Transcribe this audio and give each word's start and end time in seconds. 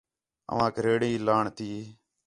اوانک 0.51 0.75
ریڑھی 0.85 1.11
لاݨ 1.27 1.43
تی 1.57 1.71